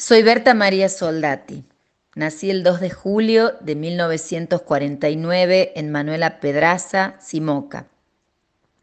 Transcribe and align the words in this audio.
Soy 0.00 0.22
Berta 0.22 0.54
María 0.54 0.88
Soldati. 0.88 1.64
Nací 2.14 2.50
el 2.50 2.62
2 2.62 2.78
de 2.78 2.90
julio 2.90 3.54
de 3.60 3.74
1949 3.74 5.72
en 5.74 5.90
Manuela 5.90 6.38
Pedraza, 6.38 7.16
Simoca. 7.20 7.88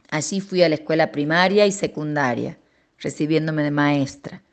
Allí 0.09 0.41
fui 0.41 0.61
a 0.61 0.67
la 0.67 0.75
escuela 0.75 1.13
primaria 1.13 1.65
y 1.67 1.71
secundaria, 1.71 2.57
recibiéndome 2.99 3.63
de 3.63 3.71
maestra. 3.71 4.43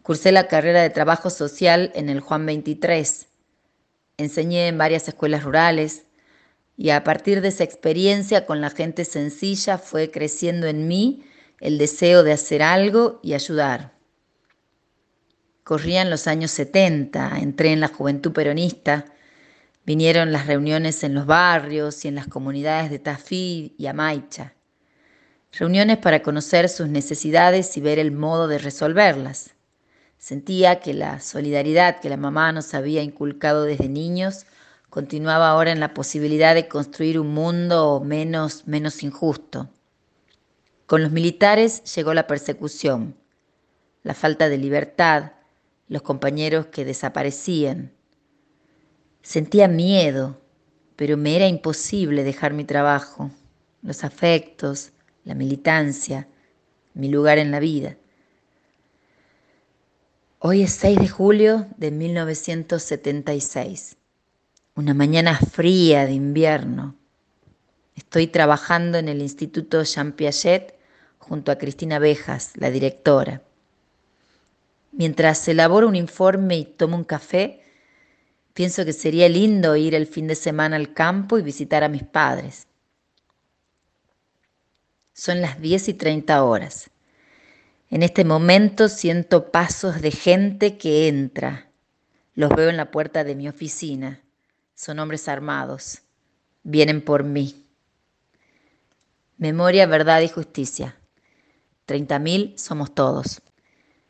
Cursé 0.00 0.32
la 0.32 0.48
carrera 0.48 0.80
de 0.80 0.88
trabajo 0.88 1.28
social 1.28 1.92
en 1.94 2.08
el 2.08 2.20
Juan 2.20 2.46
23. 2.46 3.26
Enseñé 4.16 4.68
en 4.68 4.78
varias 4.78 5.06
escuelas 5.08 5.44
rurales 5.44 6.06
y 6.78 6.88
a 6.88 7.04
partir 7.04 7.42
de 7.42 7.48
esa 7.48 7.64
experiencia 7.64 8.46
con 8.46 8.62
la 8.62 8.70
gente 8.70 9.04
sencilla 9.04 9.76
fue 9.76 10.10
creciendo 10.10 10.68
en 10.68 10.88
mí 10.88 11.26
el 11.60 11.76
deseo 11.76 12.22
de 12.22 12.32
hacer 12.32 12.62
algo 12.62 13.20
y 13.22 13.34
ayudar. 13.34 13.95
Corrían 15.66 16.10
los 16.10 16.28
años 16.28 16.52
70, 16.52 17.40
entré 17.40 17.72
en 17.72 17.80
la 17.80 17.88
juventud 17.88 18.30
peronista, 18.30 19.06
vinieron 19.84 20.30
las 20.30 20.46
reuniones 20.46 21.02
en 21.02 21.12
los 21.12 21.26
barrios 21.26 22.04
y 22.04 22.08
en 22.08 22.14
las 22.14 22.28
comunidades 22.28 22.88
de 22.88 23.00
Tafí 23.00 23.74
y 23.76 23.86
Amaicha. 23.88 24.54
Reuniones 25.50 25.96
para 25.96 26.22
conocer 26.22 26.68
sus 26.68 26.86
necesidades 26.86 27.76
y 27.76 27.80
ver 27.80 27.98
el 27.98 28.12
modo 28.12 28.46
de 28.46 28.58
resolverlas. 28.58 29.56
Sentía 30.18 30.78
que 30.78 30.94
la 30.94 31.18
solidaridad 31.18 31.98
que 31.98 32.10
la 32.10 32.16
mamá 32.16 32.52
nos 32.52 32.72
había 32.72 33.02
inculcado 33.02 33.64
desde 33.64 33.88
niños 33.88 34.46
continuaba 34.88 35.48
ahora 35.48 35.72
en 35.72 35.80
la 35.80 35.94
posibilidad 35.94 36.54
de 36.54 36.68
construir 36.68 37.18
un 37.18 37.34
mundo 37.34 38.00
menos, 38.04 38.68
menos 38.68 39.02
injusto. 39.02 39.68
Con 40.86 41.02
los 41.02 41.10
militares 41.10 41.82
llegó 41.96 42.14
la 42.14 42.28
persecución, 42.28 43.16
la 44.04 44.14
falta 44.14 44.48
de 44.48 44.58
libertad, 44.58 45.32
los 45.88 46.02
compañeros 46.02 46.66
que 46.66 46.84
desaparecían. 46.84 47.92
Sentía 49.22 49.68
miedo, 49.68 50.40
pero 50.96 51.16
me 51.16 51.36
era 51.36 51.46
imposible 51.46 52.24
dejar 52.24 52.52
mi 52.52 52.64
trabajo, 52.64 53.30
los 53.82 54.04
afectos, 54.04 54.92
la 55.24 55.34
militancia, 55.34 56.28
mi 56.94 57.08
lugar 57.08 57.38
en 57.38 57.50
la 57.50 57.60
vida. 57.60 57.96
Hoy 60.38 60.62
es 60.62 60.72
6 60.74 60.98
de 60.98 61.08
julio 61.08 61.66
de 61.76 61.90
1976, 61.90 63.96
una 64.74 64.94
mañana 64.94 65.38
fría 65.38 66.06
de 66.06 66.12
invierno. 66.12 66.94
Estoy 67.96 68.26
trabajando 68.26 68.98
en 68.98 69.08
el 69.08 69.22
Instituto 69.22 69.82
Jean 69.82 70.12
Piaget 70.12 70.74
junto 71.18 71.50
a 71.50 71.56
Cristina 71.56 71.98
Bejas, 71.98 72.52
la 72.56 72.70
directora. 72.70 73.42
Mientras 74.96 75.46
elaboro 75.46 75.88
un 75.88 75.94
informe 75.94 76.56
y 76.56 76.64
tomo 76.64 76.96
un 76.96 77.04
café, 77.04 77.60
pienso 78.54 78.82
que 78.86 78.94
sería 78.94 79.28
lindo 79.28 79.76
ir 79.76 79.94
el 79.94 80.06
fin 80.06 80.26
de 80.26 80.34
semana 80.34 80.76
al 80.76 80.94
campo 80.94 81.38
y 81.38 81.42
visitar 81.42 81.84
a 81.84 81.90
mis 81.90 82.02
padres. 82.02 82.66
Son 85.12 85.42
las 85.42 85.60
10 85.60 85.90
y 85.90 85.94
30 85.94 86.42
horas. 86.42 86.90
En 87.90 88.02
este 88.02 88.24
momento 88.24 88.88
siento 88.88 89.52
pasos 89.52 90.00
de 90.00 90.12
gente 90.12 90.78
que 90.78 91.08
entra. 91.08 91.68
Los 92.34 92.50
veo 92.56 92.70
en 92.70 92.78
la 92.78 92.90
puerta 92.90 93.22
de 93.22 93.34
mi 93.34 93.48
oficina. 93.48 94.22
Son 94.74 94.98
hombres 94.98 95.28
armados. 95.28 96.00
Vienen 96.62 97.02
por 97.02 97.22
mí. 97.22 97.66
Memoria, 99.36 99.86
verdad 99.86 100.22
y 100.22 100.28
justicia. 100.28 100.96
30.000 101.86 102.56
somos 102.56 102.94
todos. 102.94 103.42